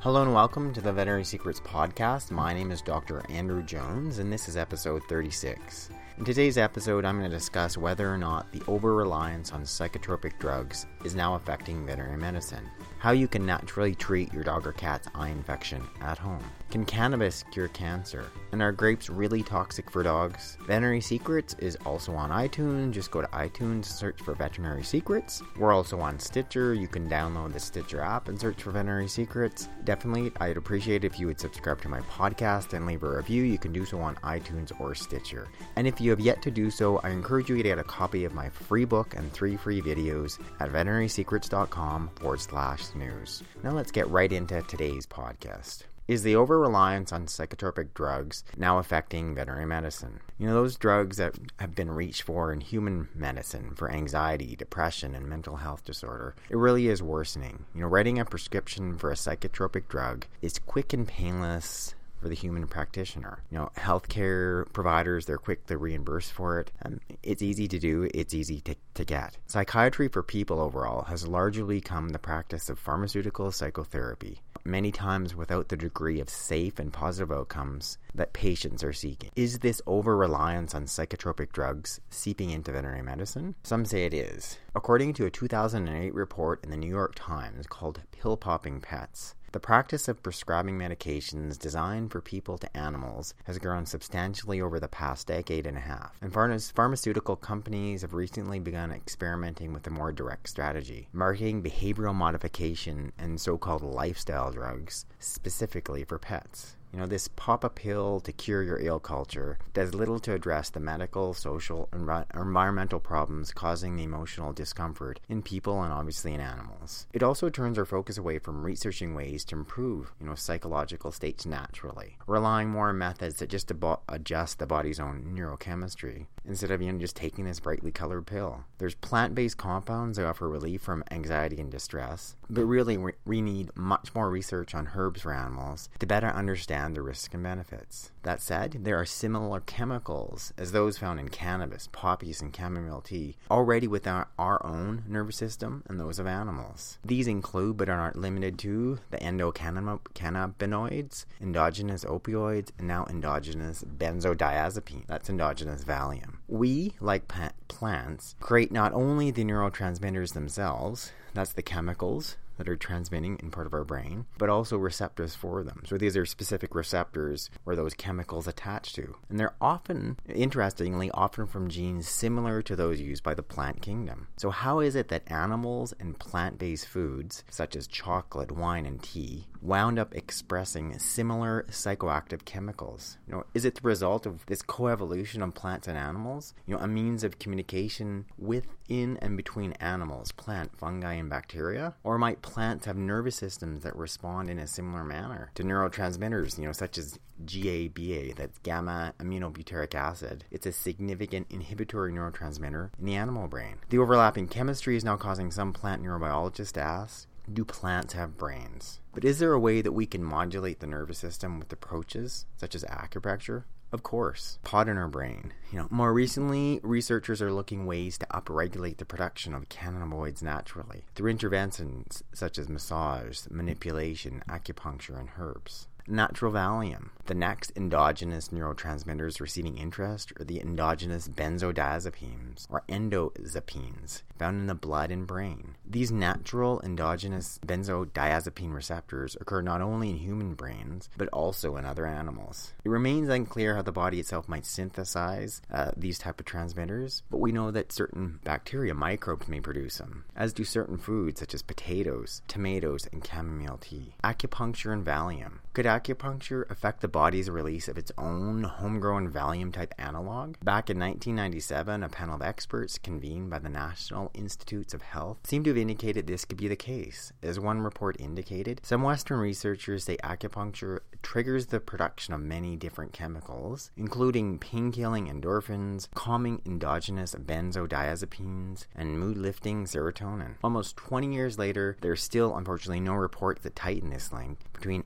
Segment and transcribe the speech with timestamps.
[0.00, 2.30] Hello and welcome to the Veterinary Secrets Podcast.
[2.30, 3.24] My name is Dr.
[3.28, 5.90] Andrew Jones, and this is episode 36.
[6.18, 10.38] In today's episode, I'm going to discuss whether or not the over reliance on psychotropic
[10.38, 15.08] drugs is now affecting veterinary medicine, how you can naturally treat your dog or cat's
[15.14, 16.44] eye infection at home.
[16.76, 18.26] Can cannabis cure cancer?
[18.52, 20.58] And are grapes really toxic for dogs?
[20.66, 22.90] Veterinary Secrets is also on iTunes.
[22.90, 25.42] Just go to iTunes, search for Veterinary Secrets.
[25.58, 26.74] We're also on Stitcher.
[26.74, 29.70] You can download the Stitcher app and search for Veterinary Secrets.
[29.84, 33.44] Definitely, I'd appreciate if you would subscribe to my podcast and leave a review.
[33.44, 35.48] You can do so on iTunes or Stitcher.
[35.76, 38.26] And if you have yet to do so, I encourage you to get a copy
[38.26, 43.42] of my free book and three free videos at veterinarysecrets.com forward slash news.
[43.62, 45.84] Now let's get right into today's podcast.
[46.08, 50.20] Is the over reliance on psychotropic drugs now affecting veterinary medicine?
[50.38, 55.16] You know, those drugs that have been reached for in human medicine for anxiety, depression,
[55.16, 57.64] and mental health disorder, it really is worsening.
[57.74, 62.34] You know, writing a prescription for a psychotropic drug is quick and painless for the
[62.34, 63.42] human practitioner.
[63.50, 66.72] You know, healthcare providers, they're quick to reimburse for it.
[66.84, 69.36] Um, it's easy to do, it's easy to, to get.
[69.46, 75.68] Psychiatry for people overall has largely become the practice of pharmaceutical psychotherapy, many times without
[75.68, 79.30] the degree of safe and positive outcomes that patients are seeking.
[79.36, 83.54] Is this over reliance on psychotropic drugs seeping into veterinary medicine?
[83.62, 84.58] Some say it is.
[84.74, 89.60] According to a 2008 report in the New York Times called Pill Popping Pets, the
[89.60, 95.26] practice of prescribing medications designed for people to animals has grown substantially over the past
[95.28, 100.48] decade and a half, and pharmaceutical companies have recently begun experimenting with a more direct
[100.48, 106.76] strategy, marketing behavioral modification and so called lifestyle drugs specifically for pets.
[106.96, 110.70] You know, this pop a pill to cure your ill culture does little to address
[110.70, 116.40] the medical, social, and environmental problems causing the emotional discomfort in people and obviously in
[116.40, 117.06] animals.
[117.12, 121.44] It also turns our focus away from researching ways to improve, you know, psychological states
[121.44, 126.80] naturally, relying more on methods that just abo- adjust the body's own neurochemistry instead of
[126.80, 128.64] you know just taking this brightly colored pill.
[128.78, 134.14] There's plant-based compounds that offer relief from anxiety and distress, but really we need much
[134.14, 138.10] more research on herbs for animals to better understand the risks and benefits.
[138.22, 143.36] That said, there are similar chemicals as those found in cannabis, poppies, and chamomile tea
[143.50, 146.98] already within our own nervous system and those of animals.
[147.04, 155.06] These include, but are not limited to, the endocannabinoids, endogenous opioids, and now endogenous benzodiazepine.
[155.06, 156.36] That's endogenous Valium.
[156.48, 157.30] We, like
[157.68, 163.66] plants, create not only the neurotransmitters themselves, that's the chemicals that are transmitting in part
[163.66, 165.82] of our brain, but also receptors for them.
[165.86, 169.16] So these are specific receptors where those chemicals attach to.
[169.28, 174.28] And they're often, interestingly, often from genes similar to those used by the plant kingdom.
[174.36, 179.46] So how is it that animals and plant-based foods, such as chocolate, wine, and tea,
[179.66, 183.18] wound up expressing similar psychoactive chemicals?
[183.26, 186.54] You know, is it the result of this coevolution of plants and animals?
[186.66, 191.94] You know, a means of communication within and between animals, plant, fungi, and bacteria?
[192.04, 196.66] Or might plants have nervous systems that respond in a similar manner to neurotransmitters, you
[196.66, 200.44] know, such as GABA, that's gamma aminobutyric acid.
[200.50, 203.76] It's a significant inhibitory neurotransmitter in the animal brain.
[203.90, 209.00] The overlapping chemistry is now causing some plant neurobiologists to ask, do plants have brains?
[209.12, 212.74] But is there a way that we can modulate the nervous system with approaches such
[212.74, 213.64] as acupressure?
[213.92, 215.52] Of course, pod in our brain.
[215.70, 221.04] You know, more recently, researchers are looking ways to upregulate the production of cannabinoids naturally
[221.14, 227.10] through interventions such as massage, manipulation, acupuncture, and herbs natural Valium.
[227.26, 234.76] The next endogenous neurotransmitters receiving interest are the endogenous benzodiazepines, or endozapines, found in the
[234.76, 235.74] blood and brain.
[235.84, 242.06] These natural endogenous benzodiazepine receptors occur not only in human brains, but also in other
[242.06, 242.72] animals.
[242.84, 247.38] It remains unclear how the body itself might synthesize uh, these type of transmitters, but
[247.38, 251.62] we know that certain bacteria, microbes, may produce them, as do certain foods such as
[251.62, 254.14] potatoes, tomatoes, and chamomile tea.
[254.22, 255.58] Acupuncture and Valium.
[255.76, 260.54] Could acupuncture affect the body's release of its own homegrown Valium type analog?
[260.64, 265.66] Back in 1997, a panel of experts convened by the National Institutes of Health seemed
[265.66, 267.30] to have indicated this could be the case.
[267.42, 273.12] As one report indicated, some Western researchers say acupuncture triggers the production of many different
[273.12, 280.54] chemicals, including pain killing endorphins, calming endogenous benzodiazepines, and mood lifting serotonin.
[280.64, 285.04] Almost 20 years later, there's still unfortunately no report that tighten this link between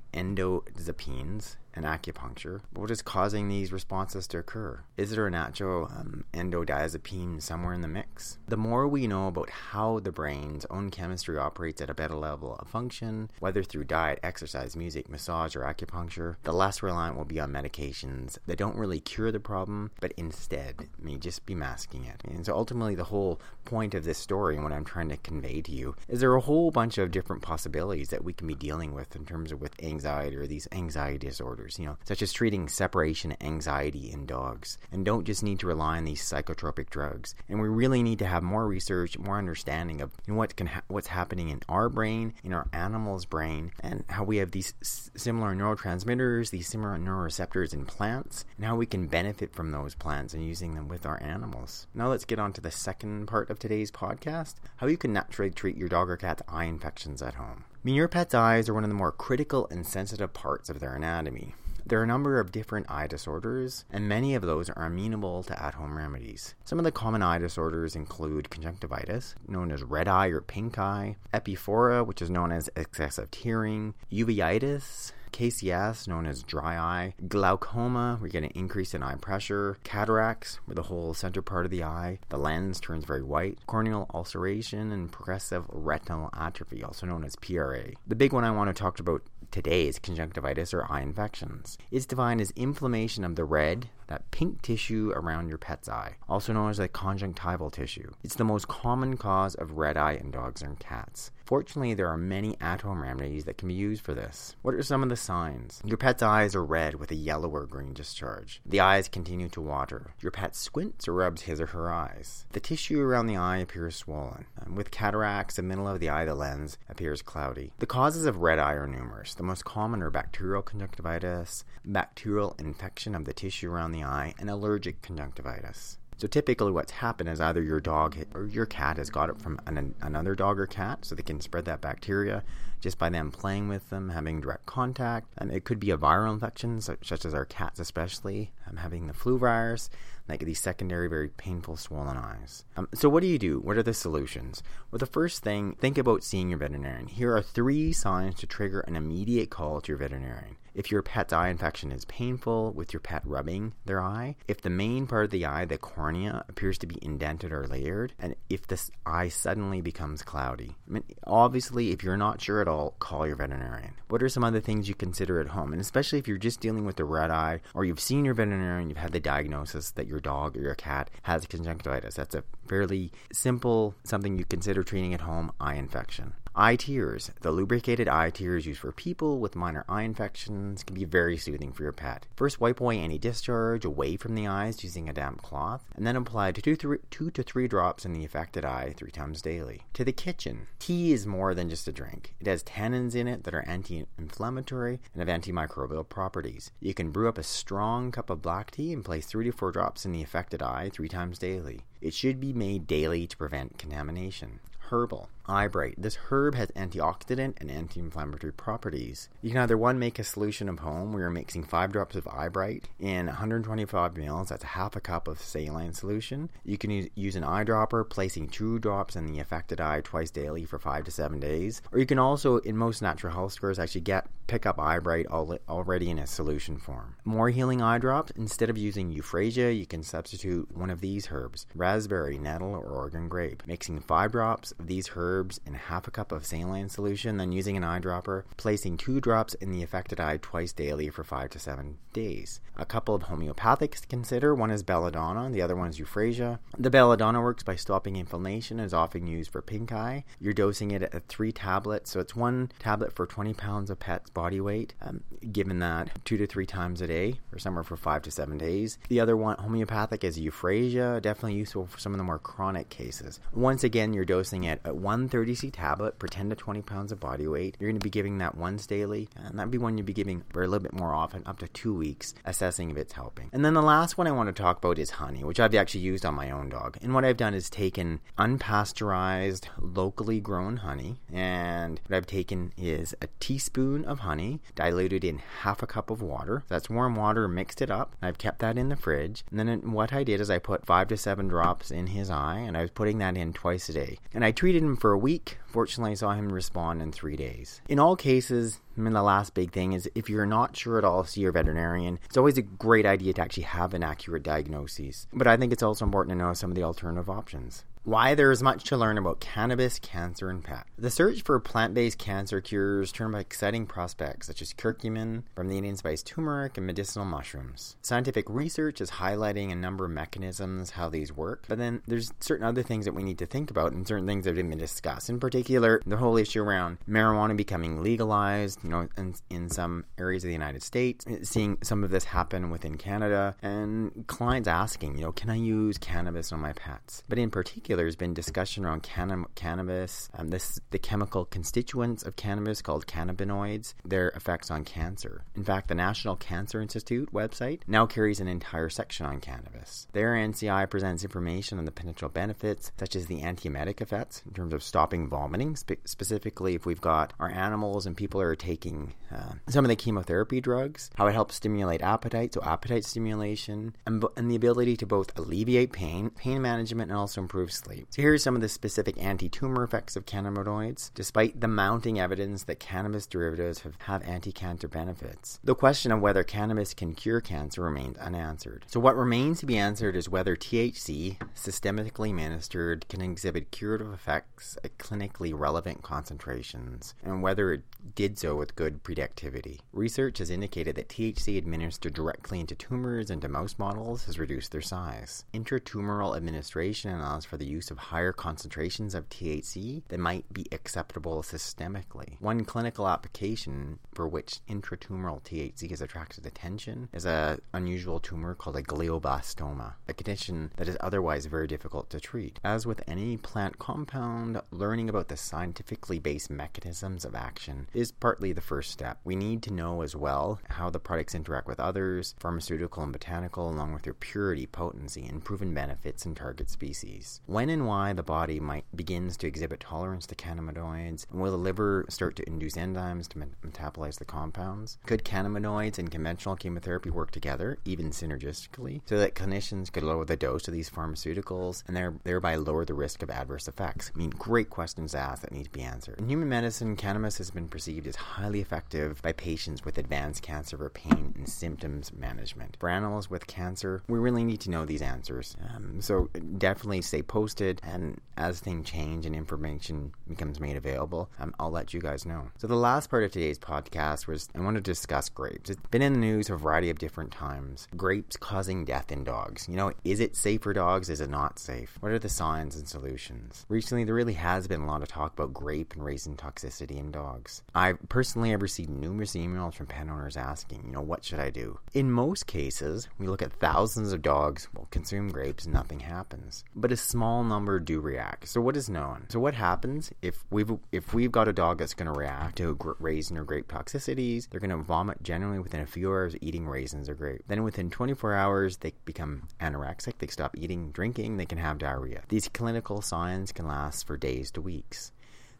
[0.66, 2.60] endozapines and acupuncture.
[2.74, 4.80] What is causing these responses to occur?
[4.96, 8.38] Is there a natural um, endodiazepine somewhere in the mix?
[8.48, 12.56] The more we know about how the brain's own chemistry operates at a better level
[12.56, 17.40] of function, whether through diet, exercise, music, massage, or acupuncture, the less reliant we'll be
[17.40, 22.20] on medications that don't really cure the problem, but instead may just be masking it.
[22.24, 25.60] And so ultimately, the whole point of this story and what I'm trying to convey
[25.62, 28.54] to you is there are a whole bunch of different possibilities that we can be
[28.54, 32.32] dealing with in terms of with anxiety or these anxiety disorders, you know, such as
[32.32, 34.78] treating separation anxiety in dogs.
[34.92, 37.34] And don't just need to rely on these psychotropic drugs.
[37.48, 40.68] And we really need to have more research, more understanding of you know, what can
[40.68, 44.74] ha- what's happening in our brain, in our animal's brain, and how we have these
[44.80, 49.94] s- similar neurotransmitters, these similar neuroreceptors in plants, and how we can benefit from those
[49.94, 51.86] plants and using them with our animals.
[51.94, 55.50] Now let's get on to the second part of today's podcast: how you can naturally
[55.50, 57.64] treat your dog or cat's eye infections at home.
[58.10, 61.54] Pet's eyes are one of the more critical and sensitive parts of their anatomy.
[61.86, 65.60] There are a number of different eye disorders, and many of those are amenable to
[65.60, 66.54] at home remedies.
[66.66, 71.16] Some of the common eye disorders include conjunctivitis, known as red eye or pink eye,
[71.32, 78.28] epiphora, which is known as excessive tearing, uveitis, KCS, known as dry eye, glaucoma, you
[78.28, 82.18] get an increase in eye pressure, cataracts, where the whole center part of the eye,
[82.28, 87.84] the lens turns very white, corneal ulceration, and progressive retinal atrophy, also known as PRA.
[88.06, 91.76] The big one I want to talk about today is conjunctivitis or eye infections.
[91.90, 96.52] It's defined as inflammation of the red, that pink tissue around your pet's eye, also
[96.52, 98.10] known as the conjunctival tissue.
[98.24, 101.30] It's the most common cause of red eye in dogs and cats.
[101.50, 104.54] Fortunately, there are many at home remedies that can be used for this.
[104.62, 105.82] What are some of the signs?
[105.84, 108.60] Your pet's eyes are red with a yellow or green discharge.
[108.64, 110.14] The eyes continue to water.
[110.20, 112.46] Your pet squints or rubs his or her eyes.
[112.52, 114.46] The tissue around the eye appears swollen.
[114.60, 117.72] And with cataracts, the middle of the eye, the lens, appears cloudy.
[117.80, 119.34] The causes of red eye are numerous.
[119.34, 124.48] The most common are bacterial conjunctivitis, bacterial infection of the tissue around the eye, and
[124.48, 125.98] allergic conjunctivitis.
[126.20, 129.58] So typically, what's happened is either your dog or your cat has got it from
[129.66, 132.44] an, another dog or cat, so they can spread that bacteria
[132.78, 135.32] just by them playing with them, having direct contact.
[135.38, 139.14] Um, it could be a viral infection, such as our cats, especially um, having the
[139.14, 139.88] flu virus,
[140.28, 142.66] like these secondary, very painful swollen eyes.
[142.76, 143.58] Um, so, what do you do?
[143.58, 144.62] What are the solutions?
[144.90, 147.06] Well, the first thing, think about seeing your veterinarian.
[147.06, 150.56] Here are three signs to trigger an immediate call to your veterinarian.
[150.80, 154.70] If your pet's eye infection is painful with your pet rubbing their eye, if the
[154.70, 158.66] main part of the eye, the cornea, appears to be indented or layered, and if
[158.66, 160.76] the eye suddenly becomes cloudy.
[160.88, 163.92] I mean, obviously, if you're not sure at all, call your veterinarian.
[164.08, 165.72] What are some other things you consider at home?
[165.72, 168.88] And especially if you're just dealing with the red eye or you've seen your veterinarian,
[168.88, 172.14] you've had the diagnosis that your dog or your cat has conjunctivitis.
[172.14, 176.32] That's a fairly simple something you consider treating at home eye infection.
[176.56, 177.30] Eye tears.
[177.42, 181.72] The lubricated eye tears used for people with minor eye infections can be very soothing
[181.72, 182.26] for your pet.
[182.34, 186.16] First, wipe away any discharge away from the eyes using a damp cloth, and then
[186.16, 189.82] apply two, three, two to three drops in the affected eye three times daily.
[189.92, 190.66] To the kitchen.
[190.80, 192.34] Tea is more than just a drink.
[192.40, 196.72] It has tannins in it that are anti inflammatory and have antimicrobial properties.
[196.80, 199.70] You can brew up a strong cup of black tea and place three to four
[199.70, 201.82] drops in the affected eye three times daily.
[202.00, 204.58] It should be made daily to prevent contamination
[204.90, 205.28] herbal.
[205.50, 205.94] Eyebright.
[205.98, 209.28] This herb has antioxidant and anti-inflammatory properties.
[209.42, 212.28] You can either one make a solution of home where you're mixing five drops of
[212.28, 214.48] Eyebright in 125 ml.
[214.48, 216.50] That's half a cup of saline solution.
[216.64, 220.64] You can use, use an eyedropper, placing two drops in the affected eye twice daily
[220.64, 221.82] for five to seven days.
[221.92, 226.10] Or you can also, in most natural health stores, actually get pick up Eyebright already
[226.10, 227.14] in a solution form.
[227.24, 228.32] More healing eye drops.
[228.32, 233.28] Instead of using euphrasia, you can substitute one of these herbs: raspberry, nettle, or Oregon
[233.28, 233.62] grape.
[233.66, 237.76] Mixing five drops of these herbs in half a cup of saline solution, then using
[237.76, 241.98] an eyedropper, placing two drops in the affected eye twice daily for five to seven
[242.12, 242.60] days.
[242.76, 246.58] A couple of homeopathics to consider one is belladonna, the other one is euphrasia.
[246.78, 250.24] The belladonna works by stopping inflammation and is often used for pink eye.
[250.40, 254.30] You're dosing it at three tablets, so it's one tablet for 20 pounds of pet's
[254.30, 255.22] body weight, um,
[255.52, 258.98] given that two to three times a day, or somewhere for five to seven days.
[259.08, 263.40] The other one, homeopathic, is euphrasia, definitely useful for some of the more chronic cases.
[263.52, 267.20] Once again, you're dosing it at one 30C tablet per 10 to 20 pounds of
[267.20, 267.76] body weight.
[267.78, 270.44] You're going to be giving that once daily, and that'd be one you'd be giving
[270.52, 273.50] for a little bit more often, up to two weeks, assessing if it's helping.
[273.52, 276.00] And then the last one I want to talk about is honey, which I've actually
[276.00, 276.98] used on my own dog.
[277.02, 283.14] And what I've done is taken unpasteurized, locally grown honey, and what I've taken is
[283.20, 286.64] a teaspoon of honey diluted in half a cup of water.
[286.68, 288.14] That's warm water, mixed it up.
[288.22, 289.44] I've kept that in the fridge.
[289.50, 292.58] And then what I did is I put five to seven drops in his eye,
[292.58, 294.18] and I was putting that in twice a day.
[294.32, 295.56] And I treated him for a week.
[295.64, 297.80] Fortunately, I saw him respond in three days.
[297.88, 301.04] In all cases, I mean, the last big thing is if you're not sure at
[301.04, 302.18] all, see your veterinarian.
[302.26, 305.26] It's always a great idea to actually have an accurate diagnosis.
[305.32, 307.86] But I think it's also important to know some of the alternative options.
[308.04, 310.86] Why there is much to learn about cannabis, cancer, and pet.
[310.96, 315.68] The search for plant based cancer cures turned by exciting prospects such as curcumin from
[315.68, 317.96] the Indian spice turmeric and medicinal mushrooms.
[318.00, 322.64] Scientific research is highlighting a number of mechanisms, how these work, but then there's certain
[322.64, 325.28] other things that we need to think about and certain things that have been discussed.
[325.28, 330.42] In particular, the whole issue around marijuana becoming legalized, you know, in, in some areas
[330.42, 335.18] of the United States, eh, seeing some of this happen within Canada, and clients asking,
[335.18, 337.22] you know, can I use cannabis on my pets?
[337.28, 342.22] But in particular, particular, there's been discussion around canna- cannabis, um, this the chemical constituents
[342.22, 345.42] of cannabis called cannabinoids, their effects on cancer.
[345.56, 350.06] In fact, the National Cancer Institute website now carries an entire section on cannabis.
[350.12, 354.72] Their NCI presents information on the potential benefits, such as the antiemetic effects in terms
[354.72, 359.54] of stopping vomiting, spe- specifically if we've got our animals and people are taking uh,
[359.68, 364.48] some of the chemotherapy drugs, how it helps stimulate appetite, so appetite stimulation, and, and
[364.48, 368.06] the ability to both alleviate pain, pain management, and also improve sleep.
[368.10, 372.64] So here are some of the specific anti-tumor effects of cannabinoids, despite the mounting evidence
[372.64, 375.58] that cannabis derivatives have, have anti-cancer benefits.
[375.64, 378.84] The question of whether cannabis can cure cancer remains unanswered.
[378.86, 384.78] So what remains to be answered is whether THC, systemically administered, can exhibit curative effects
[384.84, 387.82] at clinically relevant concentrations, and whether it
[388.14, 389.80] did so with good predictivity.
[389.92, 394.72] Research has indicated that THC administered directly into tumors and to mouse models has reduced
[394.72, 395.44] their size.
[395.54, 401.42] Intratumoral administration allows for the use of higher concentrations of THC that might be acceptable
[401.42, 402.40] systemically.
[402.40, 408.76] One clinical application for which intratumoral THC has attracted attention is an unusual tumor called
[408.76, 412.58] a glioblastoma, a condition that is otherwise very difficult to treat.
[412.64, 418.52] As with any plant compound, learning about the scientifically based mechanisms of action is partly
[418.52, 419.20] the first step.
[419.24, 423.70] We need to know as well how the products interact with others, pharmaceutical and botanical,
[423.70, 427.40] along with their purity, potency, and proven benefits in target species.
[427.60, 431.58] When and why the body might begins to exhibit tolerance to cannabinoids, and will the
[431.58, 434.96] liver start to induce enzymes to metabolize the compounds?
[435.04, 440.38] Could cannabinoids and conventional chemotherapy work together, even synergistically, so that clinicians could lower the
[440.38, 444.10] dose of these pharmaceuticals and thereby lower the risk of adverse effects?
[444.14, 446.18] I mean, great questions to ask that need to be answered.
[446.18, 450.78] In human medicine, cannabis has been perceived as highly effective by patients with advanced cancer
[450.78, 452.78] for pain and symptoms management.
[452.80, 455.58] For animals with cancer, we really need to know these answers.
[455.74, 457.49] Um, so definitely stay posted,
[457.82, 462.50] and as things change and information becomes made available, um, I'll let you guys know.
[462.58, 465.70] So the last part of today's podcast was I want to discuss grapes.
[465.70, 467.88] It's been in the news a variety of different times.
[467.96, 469.68] Grapes causing death in dogs.
[469.68, 471.10] You know, is it safe for dogs?
[471.10, 471.96] Is it not safe?
[472.00, 473.66] What are the signs and solutions?
[473.68, 477.10] Recently, there really has been a lot of talk about grape and raisin toxicity in
[477.10, 477.62] dogs.
[477.74, 481.50] I personally have received numerous emails from pet owners asking, you know, what should I
[481.50, 481.78] do?
[481.92, 486.64] In most cases, we look at thousands of dogs will consume grapes and nothing happens.
[486.74, 488.48] But a small number do react.
[488.48, 489.26] So what is known?
[489.28, 492.76] So what happens if we've if we've got a dog that's going to react to
[492.98, 494.48] raisin or grape toxicities?
[494.48, 497.42] They're going to vomit generally within a few hours eating raisins or grape.
[497.48, 500.18] Then within 24 hours, they become anorexic.
[500.18, 501.36] They stop eating, drinking.
[501.36, 502.22] They can have diarrhea.
[502.28, 505.12] These clinical signs can last for days to weeks.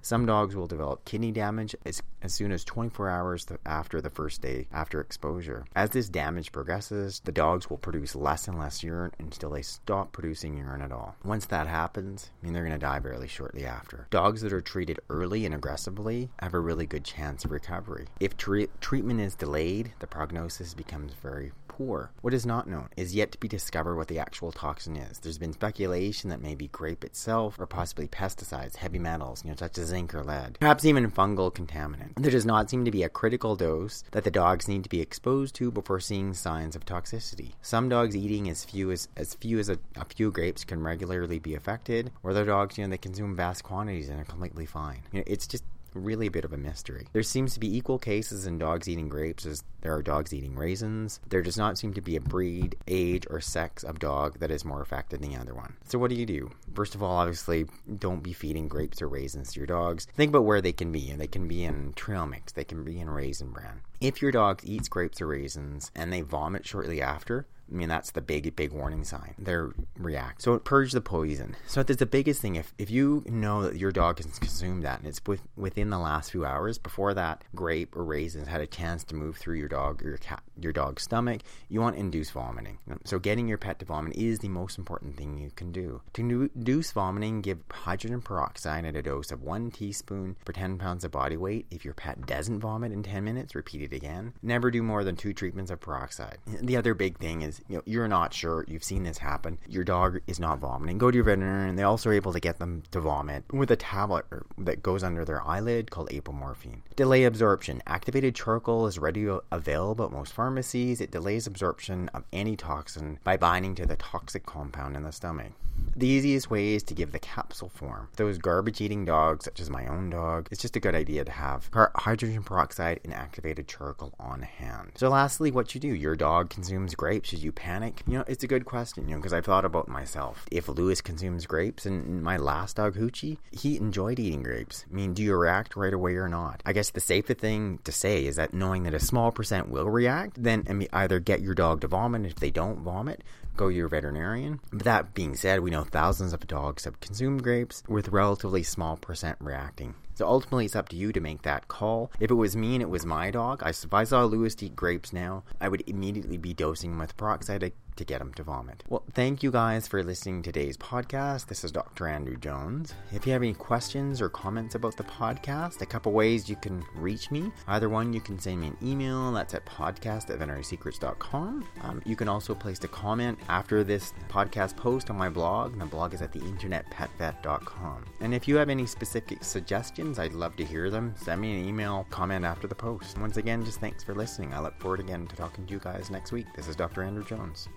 [0.03, 4.41] Some dogs will develop kidney damage as, as soon as 24 hours after the first
[4.41, 5.65] day after exposure.
[5.77, 10.13] As this damage progresses, the dogs will produce less and less urine until they stop
[10.13, 11.17] producing urine at all.
[11.25, 14.07] Once that happens, I mean they're going to die fairly shortly after.
[14.11, 18.07] Dogs that are treated early and aggressively have a really good chance of recovery.
[18.21, 22.11] If tre- treatment is delayed, the prognosis becomes very poor.
[22.21, 25.19] What is not known is yet to be discovered what the actual toxin is.
[25.19, 29.79] There's been speculation that maybe grape itself or possibly pesticides, heavy metals, you know, such
[29.79, 32.15] as zinc or lead, perhaps even fungal contaminant.
[32.17, 35.01] There does not seem to be a critical dose that the dogs need to be
[35.01, 37.53] exposed to before seeing signs of toxicity.
[37.61, 41.39] Some dogs eating as few as as few as a, a few grapes can regularly
[41.39, 45.03] be affected, or other dogs, you know, they consume vast quantities and are completely fine.
[45.13, 47.07] You know, it's just really a bit of a mystery.
[47.13, 50.55] There seems to be equal cases in dogs eating grapes as there are dogs eating
[50.55, 51.21] raisins.
[51.29, 54.65] There does not seem to be a breed, age, or sex of dog that is
[54.65, 55.77] more affected than the other one.
[55.85, 56.51] So, what do you do?
[56.75, 57.67] First of all, obviously,
[57.99, 60.07] don't be feeding grapes or raisins to your dogs.
[60.15, 61.11] Think about where they can be.
[61.11, 63.81] And they can be in trail mix, they can be in raisin bran.
[64.01, 68.11] If your dog eats grapes or raisins and they vomit shortly after, I mean, that's
[68.11, 69.35] the big, big warning sign.
[69.39, 70.43] They're react.
[70.43, 71.57] So purge the poison.
[71.67, 72.57] So that's the biggest thing.
[72.57, 75.99] If, if you know that your dog has consumed that and it's with, within the
[75.99, 79.69] last few hours before that grape or raisins had a chance to move through your
[79.69, 82.79] dog or your cat, your dog's stomach, you want to induce vomiting.
[83.05, 86.03] So getting your pet to vomit is the most important thing you can do.
[86.15, 91.05] To induce vomiting, give hydrogen peroxide at a dose of one teaspoon per 10 pounds
[91.05, 91.67] of body weight.
[91.71, 94.35] If your pet doesn't vomit in 10 minutes, repeat it again.
[94.43, 96.39] Never do more than two treatments of peroxide.
[96.47, 99.85] The other big thing is, you know, you're not sure, you've seen this happen, your
[99.85, 100.99] dog is not vomiting.
[100.99, 103.71] Go to your veterinarian, and they also are able to get them to vomit with
[103.71, 104.25] a tablet
[104.59, 106.81] that goes under their eyelid called apomorphine.
[106.97, 107.83] Delay absorption.
[107.87, 111.01] Activated charcoal is readily available at most pharmacies.
[111.01, 115.53] It delays absorption of any toxin by binding to the toxic compound in the stomach.
[115.97, 118.09] The easiest way is to give the capsule form.
[118.17, 121.31] Those garbage eating dogs, such as my own dog, it's just a good idea to
[121.33, 124.93] have hydrogen peroxide and activated charcoal on hand.
[124.95, 127.29] So, lastly, what you do your dog consumes grapes.
[127.31, 128.03] Should you panic?
[128.07, 130.47] You know, it's a good question, you know, because I've thought about myself.
[130.51, 134.85] If Lewis consumes grapes and my last dog, Hoochie, he enjoyed eating grapes.
[134.91, 136.63] I mean, do you react right away or not?
[136.65, 139.91] I guess the safer thing to say is that knowing that a small percent will
[139.91, 142.21] react, then either get your dog to vomit.
[142.21, 143.23] And if they don't vomit,
[143.61, 144.59] go your veterinarian.
[144.73, 148.97] But that being said, we know thousands of dogs have consumed grapes with relatively small
[148.97, 149.95] percent reacting.
[150.15, 152.11] So ultimately, it's up to you to make that call.
[152.21, 154.77] If it was me and it was my dog, I, if I saw Lewis eat
[154.77, 157.63] grapes now, I would immediately be dosing him with peroxide
[158.01, 158.83] to get him to vomit.
[158.89, 161.47] Well, thank you guys for listening to today's podcast.
[161.47, 162.09] This is Dr.
[162.09, 162.95] Andrew Jones.
[163.13, 166.83] If you have any questions or comments about the podcast, a couple ways you can
[166.95, 167.53] reach me.
[167.69, 169.31] Either one, you can send me an email.
[169.33, 171.69] That's at podcast at veterinarysecrets.com.
[171.83, 175.79] Um, you can also place a comment after this podcast post on my blog.
[175.79, 178.07] The blog is at the internetpetvet.com.
[178.21, 181.15] And if you have any specific suggestions, I'd love to hear them.
[181.19, 183.19] Send me an email, comment after the post.
[183.19, 184.55] Once again, just thanks for listening.
[184.55, 186.47] I look forward again to talking to you guys next week.
[186.57, 187.03] This is Dr.
[187.03, 187.69] Andrew Jones.